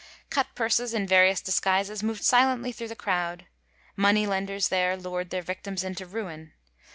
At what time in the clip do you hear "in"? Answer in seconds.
0.95-1.05